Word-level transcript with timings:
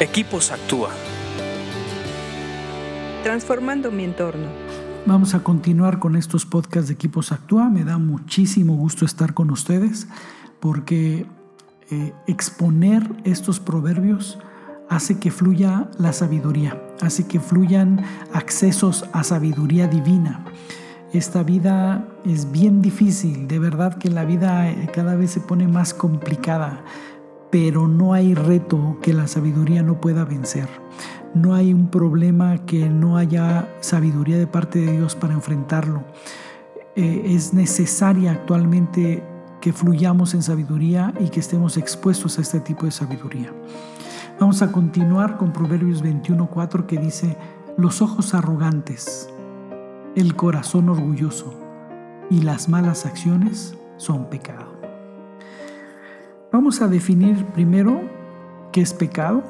Equipos 0.00 0.50
Actúa. 0.50 0.90
Transformando 3.22 3.92
mi 3.92 4.02
entorno. 4.02 4.48
Vamos 5.06 5.34
a 5.36 5.44
continuar 5.44 6.00
con 6.00 6.16
estos 6.16 6.44
podcasts 6.44 6.88
de 6.88 6.94
Equipos 6.94 7.30
Actúa. 7.30 7.70
Me 7.70 7.84
da 7.84 7.96
muchísimo 7.96 8.74
gusto 8.74 9.04
estar 9.04 9.34
con 9.34 9.52
ustedes 9.52 10.08
porque 10.58 11.26
eh, 11.92 12.12
exponer 12.26 13.08
estos 13.22 13.60
proverbios 13.60 14.40
hace 14.90 15.20
que 15.20 15.30
fluya 15.30 15.88
la 15.96 16.12
sabiduría, 16.12 16.82
hace 17.00 17.28
que 17.28 17.38
fluyan 17.38 18.04
accesos 18.32 19.04
a 19.12 19.22
sabiduría 19.22 19.86
divina. 19.86 20.44
Esta 21.12 21.44
vida 21.44 22.04
es 22.24 22.50
bien 22.50 22.82
difícil, 22.82 23.46
de 23.46 23.60
verdad 23.60 23.96
que 23.96 24.10
la 24.10 24.24
vida 24.24 24.68
eh, 24.68 24.90
cada 24.92 25.14
vez 25.14 25.30
se 25.30 25.40
pone 25.40 25.68
más 25.68 25.94
complicada 25.94 26.82
pero 27.54 27.86
no 27.86 28.14
hay 28.14 28.34
reto 28.34 28.98
que 29.00 29.12
la 29.12 29.28
sabiduría 29.28 29.84
no 29.84 30.00
pueda 30.00 30.24
vencer. 30.24 30.68
No 31.34 31.54
hay 31.54 31.72
un 31.72 31.88
problema 31.88 32.58
que 32.66 32.88
no 32.88 33.16
haya 33.16 33.72
sabiduría 33.80 34.36
de 34.36 34.48
parte 34.48 34.80
de 34.80 34.90
Dios 34.90 35.14
para 35.14 35.34
enfrentarlo. 35.34 36.02
Eh, 36.96 37.22
es 37.26 37.54
necesaria 37.54 38.32
actualmente 38.32 39.22
que 39.60 39.72
fluyamos 39.72 40.34
en 40.34 40.42
sabiduría 40.42 41.14
y 41.20 41.28
que 41.28 41.38
estemos 41.38 41.76
expuestos 41.76 42.38
a 42.38 42.40
este 42.40 42.58
tipo 42.58 42.86
de 42.86 42.90
sabiduría. 42.90 43.52
Vamos 44.40 44.60
a 44.60 44.72
continuar 44.72 45.36
con 45.36 45.52
Proverbios 45.52 46.02
21.4 46.02 46.86
que 46.86 46.98
dice, 46.98 47.36
los 47.78 48.02
ojos 48.02 48.34
arrogantes, 48.34 49.28
el 50.16 50.34
corazón 50.34 50.88
orgulloso 50.88 51.54
y 52.30 52.40
las 52.40 52.68
malas 52.68 53.06
acciones 53.06 53.78
son 53.96 54.28
pecado. 54.28 54.73
Vamos 56.54 56.80
a 56.82 56.86
definir 56.86 57.46
primero 57.46 58.00
qué 58.70 58.80
es 58.80 58.94
pecado. 58.94 59.42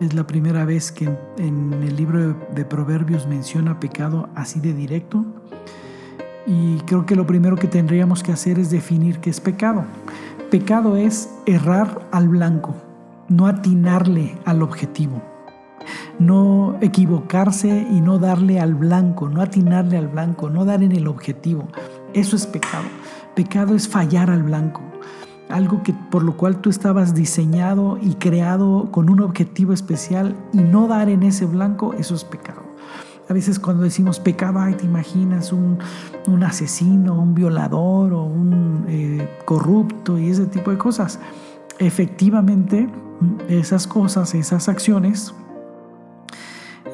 Es 0.00 0.14
la 0.14 0.26
primera 0.26 0.64
vez 0.64 0.90
que 0.90 1.04
en, 1.36 1.74
el 1.82 1.96
libro 1.96 2.34
de 2.54 2.64
Proverbios 2.64 3.26
menciona 3.26 3.78
pecado 3.78 4.30
así 4.34 4.58
de 4.58 4.72
directo. 4.72 5.22
Y 6.46 6.78
creo 6.86 7.04
que 7.04 7.14
lo 7.14 7.26
primero 7.26 7.56
que 7.56 7.68
tendríamos 7.68 8.22
que 8.22 8.32
hacer 8.32 8.58
es 8.58 8.70
definir 8.70 9.18
qué 9.18 9.28
es 9.28 9.38
pecado. 9.38 9.84
Pecado 10.50 10.96
es 10.96 11.28
errar 11.44 12.08
al 12.10 12.30
blanco, 12.30 12.74
no 13.28 13.46
atinarle 13.46 14.38
al 14.46 14.62
objetivo, 14.62 15.20
no 16.18 16.78
equivocarse 16.80 17.86
y 17.90 18.00
no 18.00 18.18
darle 18.18 18.60
al 18.60 18.74
blanco, 18.74 19.28
no 19.28 19.42
atinarle 19.42 19.98
al 19.98 20.08
blanco, 20.08 20.48
no 20.48 20.64
dar 20.64 20.82
en 20.82 20.92
el 20.92 21.06
objetivo. 21.06 21.68
Eso 22.14 22.34
es 22.34 22.46
pecado. 22.46 22.86
Pecado 23.34 23.74
es 23.74 23.86
fallar 23.86 24.30
al 24.30 24.42
blanco 24.42 24.80
algo 25.48 25.82
que 25.82 25.92
por 25.92 26.22
lo 26.22 26.36
cual 26.36 26.60
tú 26.60 26.70
estabas 26.70 27.14
diseñado 27.14 27.98
y 28.00 28.14
creado 28.14 28.90
con 28.90 29.10
un 29.10 29.20
objetivo 29.20 29.72
especial 29.72 30.36
y 30.52 30.58
no 30.58 30.88
dar 30.88 31.08
en 31.08 31.22
ese 31.22 31.46
blanco, 31.46 31.94
eso 31.94 32.14
es 32.14 32.24
pecado. 32.24 32.62
A 33.28 33.32
veces 33.32 33.58
cuando 33.58 33.84
decimos 33.84 34.20
pecado, 34.20 34.60
te 34.76 34.84
imaginas 34.84 35.52
un, 35.52 35.78
asesino, 36.44 37.14
un 37.20 37.34
violador 37.34 38.12
o 38.12 38.24
un 38.24 38.84
eh, 38.88 39.28
corrupto 39.46 40.18
y 40.18 40.30
ese 40.30 40.46
tipo 40.46 40.70
de 40.70 40.78
cosas. 40.78 41.18
Efectivamente, 41.78 42.86
esas 43.48 43.86
cosas, 43.86 44.34
esas 44.34 44.68
acciones 44.68 45.34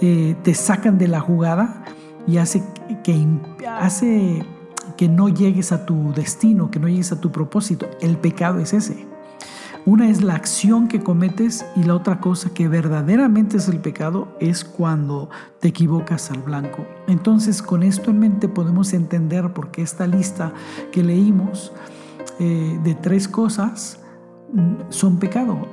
eh, 0.00 0.36
te 0.44 0.54
sacan 0.54 0.98
de 0.98 1.08
la 1.08 1.20
jugada 1.20 1.84
y 2.26 2.36
hace 2.36 2.62
que 3.02 3.26
hace 3.66 4.44
que 5.00 5.08
no 5.08 5.30
llegues 5.30 5.72
a 5.72 5.86
tu 5.86 6.12
destino, 6.12 6.70
que 6.70 6.78
no 6.78 6.86
llegues 6.86 7.10
a 7.10 7.22
tu 7.22 7.32
propósito. 7.32 7.86
El 8.02 8.18
pecado 8.18 8.58
es 8.58 8.74
ese. 8.74 9.06
Una 9.86 10.10
es 10.10 10.20
la 10.20 10.34
acción 10.34 10.88
que 10.88 11.00
cometes 11.00 11.64
y 11.74 11.84
la 11.84 11.94
otra 11.94 12.20
cosa 12.20 12.50
que 12.52 12.68
verdaderamente 12.68 13.56
es 13.56 13.68
el 13.68 13.78
pecado 13.78 14.28
es 14.40 14.62
cuando 14.62 15.30
te 15.58 15.68
equivocas 15.68 16.30
al 16.30 16.42
blanco. 16.42 16.84
Entonces 17.06 17.62
con 17.62 17.82
esto 17.82 18.10
en 18.10 18.18
mente 18.18 18.46
podemos 18.46 18.92
entender 18.92 19.54
por 19.54 19.70
qué 19.70 19.80
esta 19.80 20.06
lista 20.06 20.52
que 20.92 21.02
leímos 21.02 21.72
eh, 22.38 22.78
de 22.84 22.94
tres 22.94 23.26
cosas 23.26 24.00
mm, 24.52 24.90
son 24.90 25.18
pecado, 25.18 25.66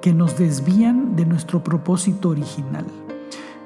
que 0.00 0.14
nos 0.14 0.38
desvían 0.38 1.16
de 1.16 1.26
nuestro 1.26 1.62
propósito 1.62 2.30
original. 2.30 2.86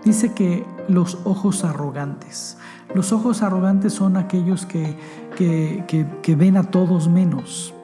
Dice 0.04 0.32
que 0.32 0.64
los 0.88 1.18
ojos 1.24 1.64
arrogantes. 1.64 2.58
Los 2.94 3.12
ojos 3.12 3.42
arrogantes 3.42 3.92
son 3.92 4.16
aquellos 4.16 4.66
que, 4.66 4.96
que, 5.36 6.36
ven 6.36 6.56
a 6.56 6.64
todos 6.64 7.08
menos. 7.08 7.74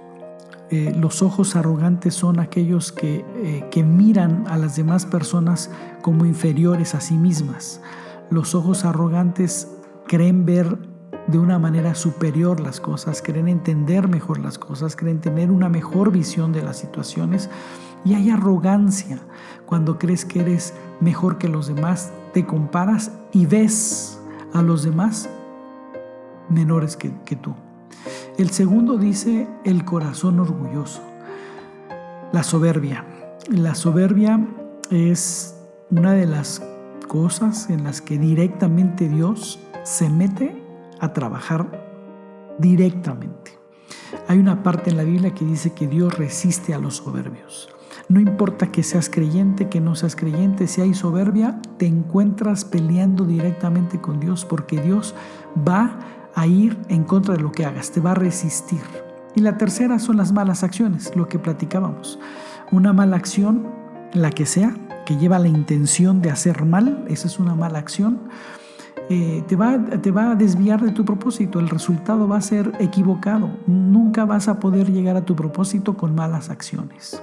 Eh, 0.71 0.95
los 0.99 1.23
ojos 1.23 1.57
arrogantes 1.57 2.15
son 2.15 2.41
aquellos 2.41 2.91
que, 2.91 3.25
eh, 3.37 3.69
que 3.71 3.85
miran 3.85 4.45
a 4.49 4.57
las 4.57 4.77
demás 4.77 5.05
personas 5.05 5.71
como 6.01 6.25
inferiores 6.25 6.95
a 6.95 7.01
sí 7.01 7.15
mismas. 7.15 7.83
Los 8.31 8.55
ojos 8.55 8.85
arrogantes 8.85 9.69
creen 10.07 10.47
ver 10.47 10.79
de 11.27 11.39
una 11.39 11.59
manera 11.59 11.95
superior 11.95 12.61
las 12.61 12.81
cosas, 12.81 13.23
creen 13.23 13.49
entender 13.49 14.09
mejor 14.09 14.39
las 14.39 14.59
cosas, 14.59 14.97
creen 14.97 15.21
tener 15.21 15.51
una 15.51 15.69
mejor 15.69 16.11
visión 16.11 16.53
de 16.53 16.63
las 16.63 16.79
situaciones 16.79 17.51
y 18.05 18.15
hay 18.15 18.31
arrogancia 18.31 19.19
cuando 19.67 19.99
crees 19.99 20.25
que 20.25 20.41
eres 20.41 20.75
mejor 21.01 21.39
que 21.39 21.49
los 21.49 21.67
demás, 21.67 22.13
te 22.35 22.45
comparas 22.45 23.13
y 23.33 23.47
ves 23.47 24.21
a 24.53 24.61
los 24.61 24.83
demás 24.83 25.31
menores 26.51 26.97
que, 26.97 27.37
tú. 27.37 27.55
El 28.37 28.51
segundo 28.51 28.99
dice 28.99 29.49
el 29.65 29.85
corazón 29.85 30.41
orgulloso, 30.41 31.01
la 32.33 32.43
soberbia. 32.43 33.07
La 33.49 33.75
soberbia 33.75 34.47
es 34.91 35.57
una 35.91 36.13
de 36.13 36.27
las 36.27 36.61
cosas 37.09 37.71
en 37.71 37.85
las 37.85 38.03
que 38.03 38.19
directamente 38.19 39.09
Dios 39.09 39.61
se 39.85 40.11
mete 40.11 40.61
a 41.01 41.13
trabajar 41.13 42.57
directamente. 42.59 43.53
Hay 44.27 44.39
una 44.39 44.63
parte 44.65 44.91
en 44.91 44.97
la 44.97 45.05
Biblia 45.05 45.35
que 45.35 45.45
dice 45.45 45.73
que 45.73 45.87
Dios 45.87 46.19
resiste 46.19 46.75
a 46.75 46.79
los 46.79 46.97
soberbios. 46.97 47.69
No 48.09 48.21
importa 48.21 48.71
que 48.71 48.83
seas 48.83 49.09
creyente, 49.09 49.69
que 49.69 49.81
no 49.81 49.95
seas 49.95 50.17
creyente, 50.17 50.67
si 50.67 50.81
hay 50.81 50.95
soberbia, 50.95 51.61
te 51.79 51.87
encuentras 51.87 52.65
peleando 52.65 53.25
directamente 53.25 54.01
con 54.01 54.21
Dios 54.21 54.45
porque 54.45 54.81
Dios 54.81 55.15
va 55.67 55.99
a 56.35 56.47
ir 56.47 56.77
en 56.89 57.05
contra 57.05 57.35
de 57.35 57.43
lo 57.43 57.53
que 57.53 57.65
hagas, 57.65 57.91
te 57.91 58.01
va 58.01 58.13
a 58.13 58.15
resistir. 58.15 58.81
Y 59.35 59.41
la 59.41 59.57
tercera 59.57 59.99
son 59.99 60.17
las 60.17 60.33
malas 60.33 60.63
acciones, 60.63 61.15
lo 61.17 61.29
que 61.29 61.39
platicábamos. 61.39 62.19
Una 62.71 62.93
mala 62.93 63.17
acción, 63.17 63.67
la 64.13 64.31
que 64.31 64.47
sea, 64.47 64.75
que 65.07 65.17
lleva 65.17 65.39
la 65.39 65.49
intención 65.49 66.23
de 66.23 66.31
hacer 66.31 66.65
mal, 66.65 67.05
esa 67.09 67.27
es 67.27 67.39
una 67.39 67.55
mala 67.55 67.79
acción, 67.79 68.21
eh, 69.11 69.45
te, 69.47 69.57
va, 69.57 69.79
te 69.79 70.11
va 70.11 70.31
a 70.31 70.35
desviar 70.35 70.83
de 70.83 70.93
tu 70.93 71.05
propósito, 71.05 71.61
el 71.61 71.69
resultado 71.69 72.27
va 72.27 72.39
a 72.39 72.41
ser 72.41 72.73
equivocado, 72.79 73.51
nunca 73.67 74.25
vas 74.25 74.49
a 74.49 74.61
poder 74.61 74.91
llegar 74.91 75.17
a 75.17 75.25
tu 75.25 75.37
propósito 75.37 75.97
con 75.97 76.15
malas 76.15 76.49
acciones. 76.49 77.21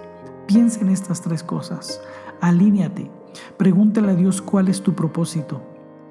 Piensa 0.51 0.81
en 0.81 0.89
estas 0.89 1.21
tres 1.21 1.43
cosas. 1.43 2.01
Alíñate. 2.41 3.09
Pregúntale 3.57 4.11
a 4.11 4.15
Dios 4.15 4.41
cuál 4.41 4.67
es 4.67 4.81
tu 4.81 4.93
propósito 4.93 5.61